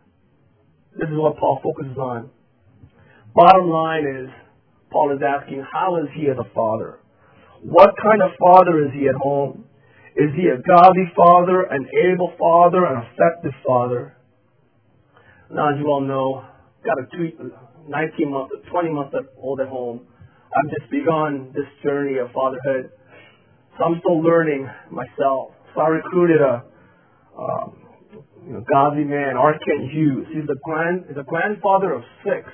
[0.99, 2.31] This is what Paul focuses on.
[3.35, 4.31] Bottom line is,
[4.91, 7.01] Paul is asking, how is he as a father?
[7.63, 9.65] What kind of father is he at home?
[10.17, 14.17] Is he a godly father, an able father, an effective father?
[15.51, 16.45] Now, as you all know,
[16.85, 17.53] got a two,
[17.89, 20.07] 19 month, 20 month old at home.
[20.57, 22.91] I've just begun this journey of fatherhood.
[23.77, 25.53] So I'm still learning myself.
[25.75, 26.65] So I recruited a,
[27.37, 27.77] um,
[28.47, 29.53] you know, godly man, R.
[29.53, 30.27] Kent Hughes.
[30.33, 32.49] He's the grand, he's a grandfather of six.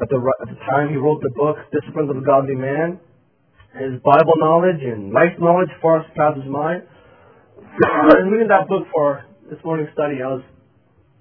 [0.00, 3.00] At the, at the time he wrote the book, Disciplines of a Godly Man,
[3.74, 6.82] his Bible knowledge and life knowledge far surpasses mine.
[8.14, 10.42] and reading that book for this morning's study, I was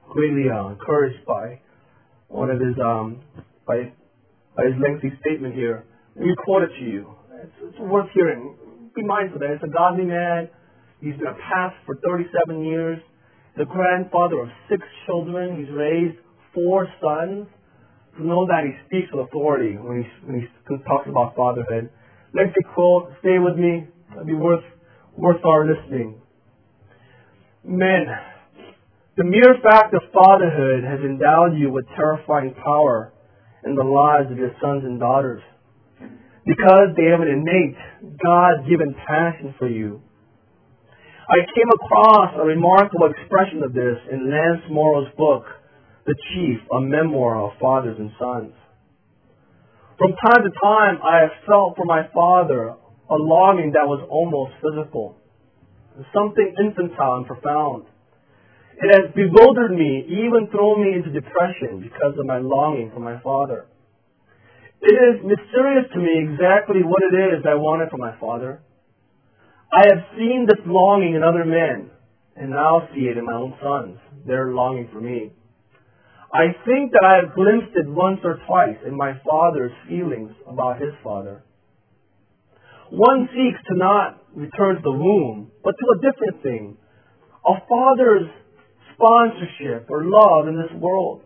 [0.10, 1.60] greatly uh, encouraged by
[2.28, 3.22] one of his um,
[3.66, 3.94] by
[4.66, 5.86] his lengthy statement here.
[6.16, 7.16] Me quote it to you.
[7.44, 8.56] It's, it's worth hearing.
[8.96, 10.50] Be mindful that it's a godly man.
[11.00, 13.00] He's been a pastor for 37 years.
[13.58, 15.64] The grandfather of six children.
[15.64, 16.18] He's raised
[16.54, 17.48] four sons.
[18.18, 20.48] To know that he speaks with authority when he, when he
[20.84, 21.90] talks about fatherhood.
[22.34, 23.14] Lengthy quote.
[23.22, 23.88] Stay with me.
[24.12, 24.64] It'll be worth
[25.16, 26.22] worth our listening.
[27.64, 28.06] Men,
[29.18, 33.14] the mere fact of fatherhood has endowed you with terrifying power
[33.66, 35.42] in the lives of your sons and daughters
[36.46, 37.78] because they have an innate,
[38.18, 40.02] God given passion for you.
[41.30, 45.46] I came across a remarkable expression of this in Lance Morrow's book,
[46.08, 48.54] The Chief, a memoir of fathers and sons.
[50.00, 52.74] From time to time, I have felt for my father
[53.10, 55.18] a longing that was almost physical,
[56.14, 57.86] something infantile and profound.
[58.80, 63.20] It has bewildered me, even thrown me into depression because of my longing for my
[63.20, 63.68] father.
[64.82, 68.62] It is mysterious to me exactly what it is I wanted for my father.
[69.74, 71.92] I have seen this longing in other men
[72.38, 74.00] and now see it in my own sons.
[74.26, 75.32] They're longing for me.
[76.34, 80.80] I think that I have glimpsed it once or twice in my father's feelings about
[80.80, 81.44] his father.
[82.92, 86.78] One seeks to not return to the womb, but to a different thing.
[87.46, 88.30] A father's
[89.00, 91.22] sponsorship or love in this world.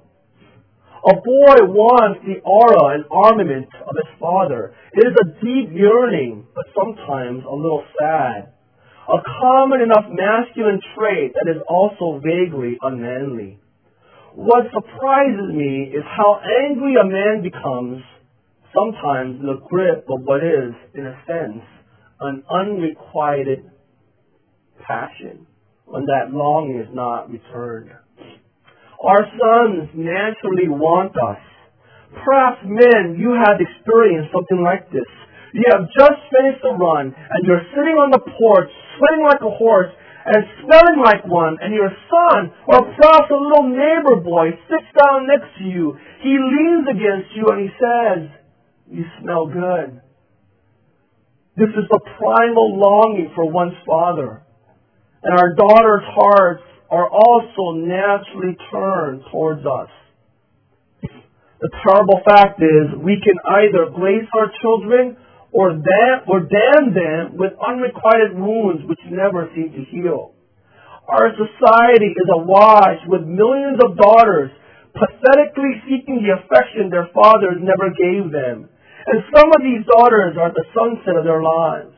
[1.04, 4.74] A boy wants the aura and armament of his father.
[4.94, 8.54] It is a deep yearning, but sometimes a little sad.
[9.04, 13.60] A common enough masculine trait that is also vaguely unmanly.
[14.34, 18.02] What surprises me is how angry a man becomes
[18.72, 21.64] sometimes in the grip of what is, in a sense,
[22.22, 23.70] an unrequited
[24.88, 25.48] passion
[25.94, 27.94] when that longing is not returned.
[28.98, 31.38] Our sons naturally want us.
[32.18, 35.06] Perhaps men, you have experienced something like this.
[35.54, 39.54] You have just finished a run and you're sitting on the porch, sweating like a
[39.54, 39.94] horse
[40.26, 45.28] and smelling like one, and your son, or perhaps a little neighbor boy, sits down
[45.28, 45.94] next to you.
[46.24, 48.20] He leans against you and he says,
[48.90, 50.02] You smell good.
[51.60, 54.43] This is the primal longing for one's father.
[55.24, 59.90] And our daughters' hearts are also naturally turned towards us.
[61.64, 65.16] The terrible fact is we can either grace our children
[65.54, 70.36] or, dam, or damn them with unrequited wounds which never seem to heal.
[71.08, 74.52] Our society is awash with millions of daughters
[74.92, 78.68] pathetically seeking the affection their fathers never gave them.
[79.08, 81.96] And some of these daughters are at the sunset of their lives.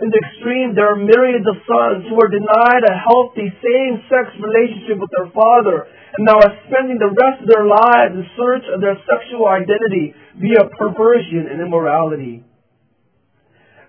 [0.00, 4.96] In the extreme, there are myriads of sons who are denied a healthy same-sex relationship
[4.96, 5.84] with their father
[6.16, 10.16] and now are spending the rest of their lives in search of their sexual identity
[10.40, 12.40] via perversion and immorality.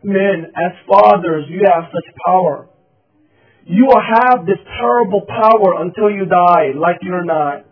[0.03, 2.67] Men, as fathers, you have such power.
[3.63, 7.63] You will have this terrible power until you die, like or not.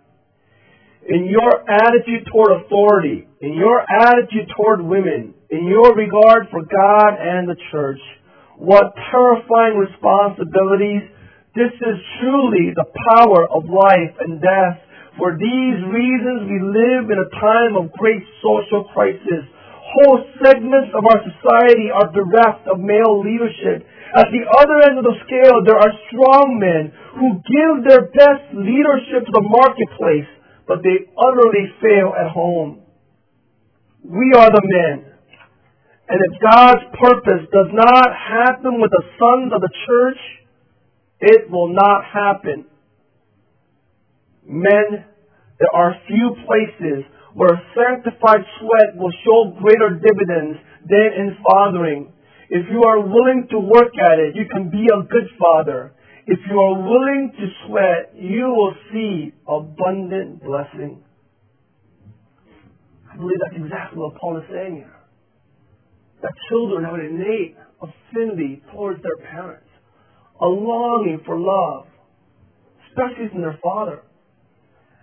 [1.03, 7.17] In your attitude toward authority, in your attitude toward women, in your regard for God
[7.19, 7.99] and the church,
[8.59, 11.07] what terrifying responsibilities.
[11.55, 14.83] This is truly the power of life and death.
[15.15, 19.47] For these reasons, we live in a time of great social crisis.
[19.95, 23.87] Whole segments of our society are bereft of male leadership.
[24.15, 28.53] At the other end of the scale, there are strong men who give their best
[28.53, 30.29] leadership to the marketplace,
[30.67, 32.83] but they utterly fail at home.
[34.03, 35.08] We are the men
[36.09, 40.17] and if God's purpose does not happen with the sons of the church,
[41.21, 42.65] it will not happen.
[44.43, 45.05] Men,
[45.59, 47.05] there are few places
[47.35, 50.57] where sanctified sweat will show greater dividends
[50.89, 52.11] than in fathering.
[52.49, 55.93] If you are willing to work at it, you can be a good father.
[56.25, 61.03] If you are willing to sweat, you will see abundant blessing.
[63.13, 64.98] I believe that's exactly what Paul is saying here
[66.21, 69.67] that children have an innate affinity towards their parents,
[70.41, 71.87] a longing for love,
[72.89, 74.01] especially from their father.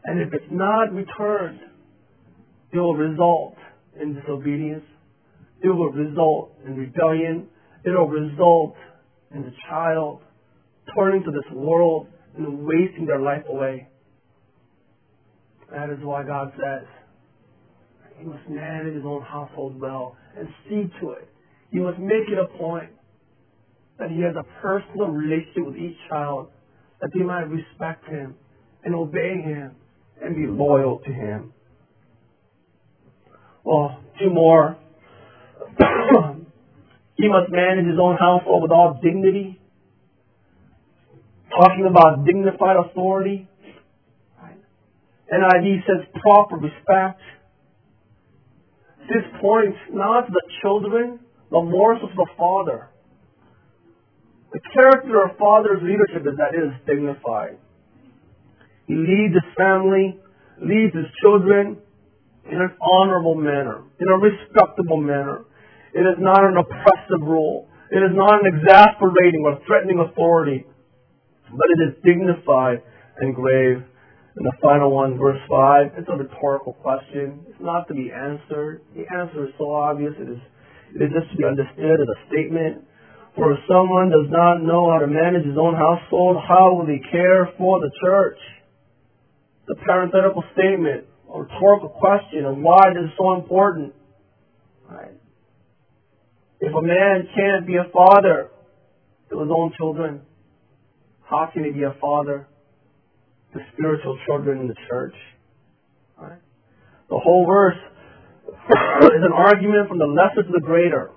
[0.04, 1.60] And if it's not returned,
[2.72, 3.56] it will result
[4.00, 4.84] in disobedience.
[5.62, 7.48] It will result in rebellion.
[7.84, 8.74] It will result
[9.34, 10.20] in the child
[10.94, 13.88] turning to this world and wasting their life away.
[15.72, 16.86] That is why God says,
[18.18, 21.28] he must manage his own household well and see to it.
[21.70, 22.90] He must make it a point
[23.98, 26.48] that he has a personal relationship with each child,
[27.00, 28.34] that they might respect him
[28.84, 29.72] and obey him
[30.22, 31.52] and be loyal to him.
[33.64, 34.78] Well, two more.
[37.16, 39.60] he must manage his own household with all dignity.
[41.50, 43.48] Talking about dignified authority.
[45.32, 47.20] NIV says proper respect.
[49.08, 52.90] This points not the children, but more to the father.
[54.52, 57.58] The character of father's leadership is that it is dignified.
[58.86, 60.18] He leads his family,
[60.62, 61.78] leads his children
[62.50, 65.44] in an honorable manner, in a respectable manner.
[65.92, 67.68] It is not an oppressive rule.
[67.90, 70.64] It is not an exasperating or threatening authority,
[71.50, 72.82] but it is dignified
[73.18, 73.82] and grave.
[74.36, 77.40] And the final one, verse 5, it's a rhetorical question.
[77.48, 78.82] It's not to be answered.
[78.94, 80.40] The answer is so obvious, it is,
[80.94, 82.84] it is just to be understood as a statement.
[83.34, 87.00] For if someone does not know how to manage his own household, how will he
[87.10, 88.36] care for the church?
[89.68, 93.94] The parenthetical statement, a rhetorical question and why this is so important.
[94.88, 95.16] Right?
[96.60, 98.50] If a man can't be a father
[99.30, 100.20] to his own children,
[101.24, 102.46] How can he be a father
[103.54, 105.14] to spiritual children in the church?
[106.20, 106.40] Right?
[107.08, 107.78] The whole verse
[108.48, 111.10] is an argument from the lesser to the greater.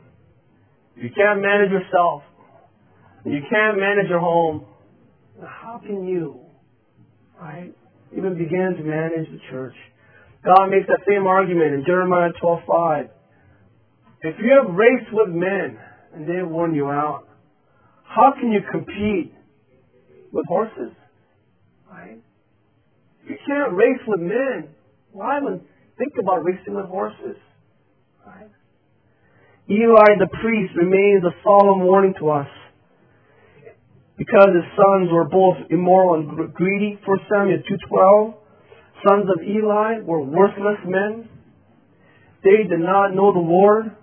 [0.95, 2.23] If you can't manage yourself,
[3.25, 4.65] you can't manage your home,
[5.41, 6.39] how can you,
[7.39, 7.73] right,
[8.15, 9.75] even begin to manage the church?
[10.43, 13.09] God makes that same argument in Jeremiah 12:5.
[14.21, 15.79] If you have raced with men
[16.13, 17.27] and they have worn you out,
[18.03, 19.33] how can you compete
[20.31, 20.91] with horses?
[21.89, 22.21] Right?
[23.27, 24.69] You can't race with men.
[25.11, 25.61] Why even
[25.97, 27.37] think about racing with horses?
[28.25, 28.49] Right?
[29.69, 32.47] Eli the priest remains a solemn warning to us
[34.17, 36.99] because his sons were both immoral and greedy.
[37.05, 37.59] 1 Samuel
[37.91, 38.33] 2.12
[39.07, 41.29] Sons of Eli were worthless men.
[42.43, 43.95] They did not know the Lord.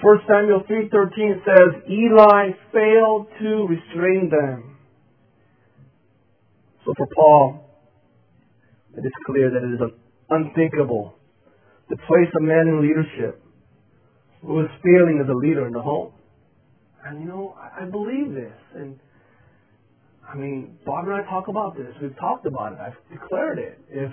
[0.00, 4.77] 1 Samuel 3.13 says, Eli failed to restrain them.
[6.84, 7.64] So for Paul,
[8.96, 9.92] it is clear that it is
[10.30, 11.14] unthinkable
[11.90, 13.42] to place a man in leadership
[14.42, 16.12] who is failing as a leader in the home.
[17.04, 18.58] And you know, I, believe this.
[18.74, 18.98] And
[20.28, 21.88] I mean, Bob and I talk about this.
[22.02, 22.78] We've talked about it.
[22.78, 23.78] I've declared it.
[23.90, 24.12] If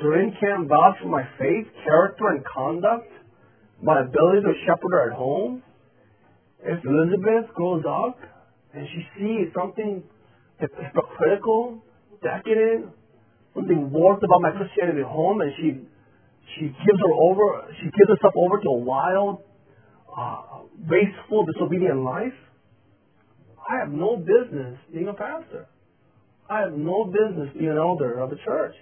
[0.00, 3.10] Serene can't vouch for my faith, character, and conduct,
[3.82, 5.62] my ability to shepherd her at home,
[6.62, 8.18] if Elizabeth grows up
[8.74, 10.02] and she sees something
[10.58, 11.82] hypocritical,
[12.22, 12.86] decadent,
[13.54, 15.80] something warped about my Christianity at home, and she
[16.54, 19.42] she gives her over, she gives herself over to a wild,
[20.16, 22.32] uh, wasteful, disobedient life.
[23.68, 25.66] I have no business being a pastor.
[26.48, 28.74] I have no business being an elder of a church.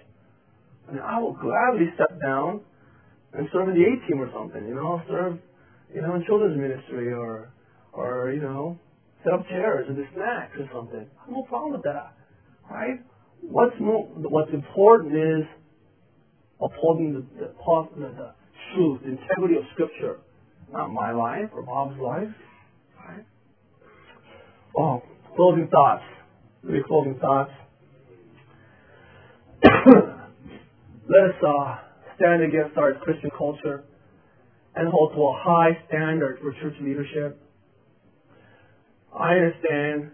[0.87, 2.61] I mean, I will gladly step down
[3.33, 4.65] and serve in the A team or something.
[4.67, 5.39] You know, serve,
[5.93, 7.51] you know, in children's ministry or,
[7.91, 8.79] or you know,
[9.25, 11.05] set up chairs or do snacks or something.
[11.19, 12.13] I have no problem with that,
[12.69, 12.99] right?
[13.41, 15.45] What's more, what's important is
[16.61, 17.53] upholding the, the,
[17.97, 18.33] the, the
[18.73, 20.19] truth, the integrity of Scripture,
[20.71, 22.29] not my life or Bob's life,
[22.97, 23.25] right?
[24.77, 25.01] Oh,
[25.35, 26.03] closing thoughts.
[26.63, 27.51] Maybe closing thoughts.
[31.07, 31.75] Let us uh,
[32.17, 33.83] stand against our Christian culture
[34.75, 37.41] and hold to a high standard for church leadership.
[39.17, 40.11] I understand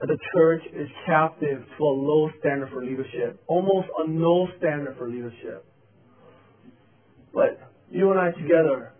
[0.00, 4.96] that the church is captive to a low standard for leadership, almost a no standard
[4.96, 5.64] for leadership.
[7.34, 7.58] But
[7.90, 8.92] you and I together,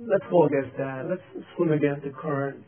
[0.00, 1.06] let's go against that.
[1.08, 2.64] Let's swim against the current,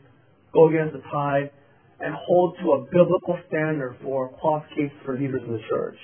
[0.53, 1.51] go against the tide,
[1.99, 5.97] and hold to a biblical standard for qualifications for leaders in the church.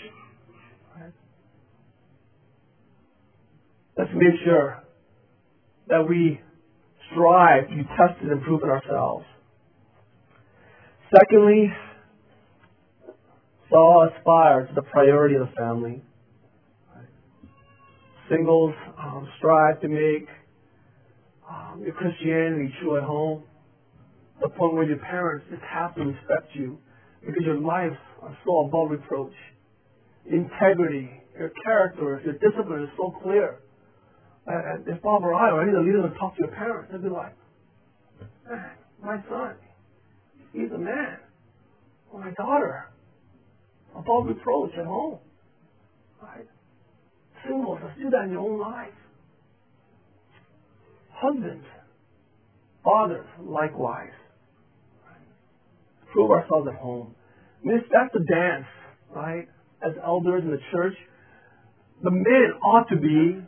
[3.95, 4.83] Let's make sure
[5.87, 6.41] that we
[7.13, 9.25] strive to be tested and proven ourselves.
[11.15, 11.71] Secondly,
[13.69, 16.03] Saul aspire to the priority of the family.
[18.29, 20.27] Singles um, strive to make
[21.49, 23.43] um, your Christianity true at home.
[24.41, 26.77] The point where your parents just have to respect you
[27.25, 29.33] because your lives are so above reproach.
[30.25, 33.59] Integrity, your character, your discipline is so clear.
[34.45, 36.89] And if Bob or I or any of the leaders would talk to your parents,
[36.91, 37.33] they'd be like,
[38.51, 38.71] ah,
[39.01, 39.55] my son,
[40.51, 41.17] he's a man.
[42.11, 42.89] Or my daughter,
[43.95, 45.19] above reproach at home.
[46.21, 46.47] Right?
[47.47, 48.93] Singles, let's do that in your own life.
[51.11, 51.65] Husbands,
[52.83, 54.11] fathers, likewise.
[56.11, 57.15] Prove ourselves at home.
[57.63, 58.65] Mean, that's the dance,
[59.15, 59.47] right?
[59.81, 60.93] As elders in the church,
[62.03, 63.41] the men ought to be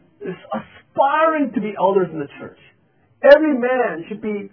[0.95, 2.59] aspiring to be elders in the church.
[3.23, 4.49] Every man should be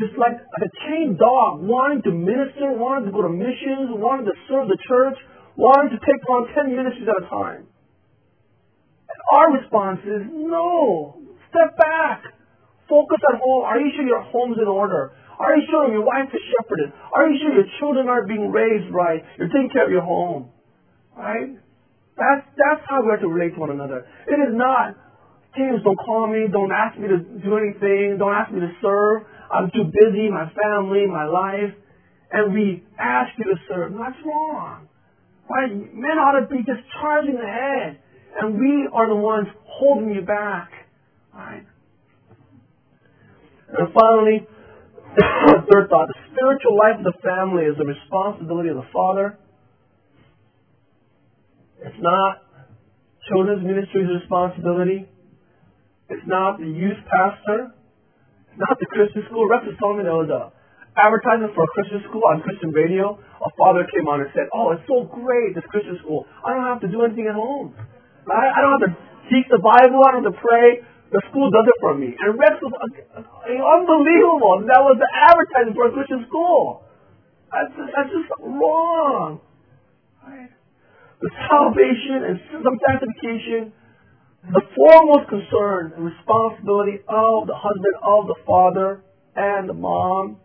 [0.00, 4.36] just like a chained dog, wanting to minister, wanting to go to missions, wanting to
[4.48, 5.18] serve the church,
[5.56, 7.68] wanting to take on 10 ministries at a time.
[9.08, 11.20] And our response is no.
[11.52, 12.24] Step back.
[12.88, 13.64] Focus at home.
[13.64, 15.12] Are you sure your home's in order?
[15.38, 16.92] Are you sure your wife is shepherded?
[17.12, 19.20] Are you sure your children aren't being raised right?
[19.36, 20.48] You're taking care of your home.
[21.16, 21.56] Right?
[22.16, 24.06] That's, that's how we have to relate to one another.
[24.28, 24.96] It is not,
[25.56, 29.22] James, don't call me, don't ask me to do anything, don't ask me to serve.
[29.52, 31.74] I'm too busy, my family, my life.
[32.30, 33.92] And we ask you to serve.
[33.92, 34.88] That's wrong.
[35.50, 35.70] Right?
[35.70, 38.00] Men ought to be just charging ahead.
[38.40, 40.70] And we are the ones holding you back.
[41.34, 41.66] Right?
[43.76, 44.46] And finally,
[45.68, 49.38] third thought, the spiritual life of the family is the responsibility of the father
[51.84, 52.42] it's not
[53.28, 55.08] children's ministry's responsibility.
[56.08, 57.74] It's not the youth pastor.
[58.50, 59.48] It's not the Christian school.
[59.48, 60.52] Rex was telling there was a
[60.96, 64.72] advertisement for a Christian school on Christian radio, a father came on and said, "Oh,
[64.72, 66.26] it's so great this Christian school.
[66.44, 67.72] I don't have to do anything at home.
[68.28, 68.94] I, I don't have to
[69.32, 70.04] teach the Bible.
[70.04, 70.84] I don't have to pray.
[71.12, 74.68] The school does it for me." And Rex was uh, unbelievable.
[74.68, 76.84] That was the advertisement for a Christian school.
[77.48, 79.40] That's just, that's just wrong.
[80.24, 80.52] Right?
[81.20, 83.72] The salvation and some sanctification,
[84.50, 89.02] the foremost concern and responsibility of the husband, of the father,
[89.36, 90.38] and the mom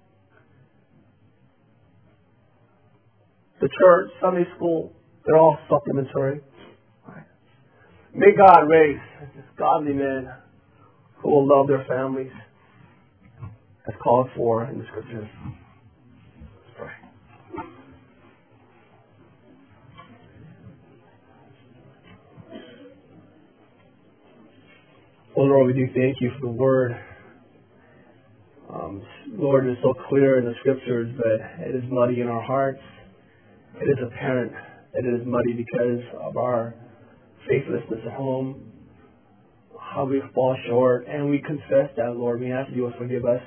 [3.60, 4.94] the church, Sunday school,
[5.26, 6.42] they're all supplementary.
[8.14, 9.00] May God raise
[9.58, 10.30] godly men
[11.18, 12.32] who will love their families
[13.88, 15.28] as called for in the scriptures.
[25.38, 26.92] Oh Lord, we do thank you for the word.
[28.74, 32.42] Um, Lord, it is so clear in the scriptures, but it is muddy in our
[32.42, 32.82] hearts
[33.80, 34.52] it is apparent
[34.94, 36.74] that it is muddy because of our
[37.48, 38.72] faithlessness at home,
[39.80, 42.40] how we fall short, and we confess that, Lord.
[42.40, 43.42] We ask you will forgive us.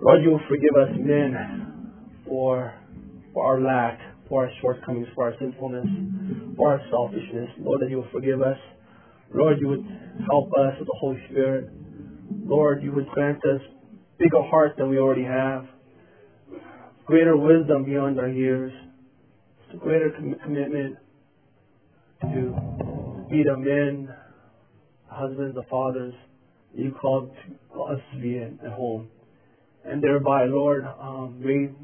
[0.00, 1.92] Lord, you will forgive us men
[2.26, 2.72] for,
[3.34, 5.86] for our lack, for our shortcomings, for our sinfulness,
[6.56, 7.50] for our selfishness.
[7.58, 8.56] Lord, that you will forgive us.
[9.34, 9.86] Lord, you would
[10.30, 11.70] help us with the Holy Spirit.
[12.44, 13.60] Lord, you would grant us
[14.18, 15.66] bigger hearts than we already have,
[17.06, 18.72] greater wisdom beyond our years
[19.76, 20.96] greater com- commitment
[22.22, 24.08] to be the men,
[25.08, 26.14] husbands, the fathers
[26.74, 27.30] you called
[27.90, 29.08] us to be in at home.
[29.84, 31.76] And thereby, Lord, um, bring,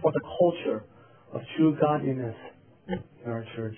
[0.00, 0.84] forth a culture
[1.32, 2.36] of true godliness
[2.88, 3.76] in our church.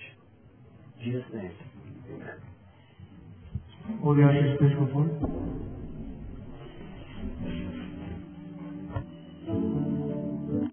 [0.99, 1.51] In Jesus' name,
[2.13, 2.50] amen.
[4.59, 5.70] Please come forward?